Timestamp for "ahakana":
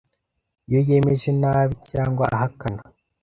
2.35-2.81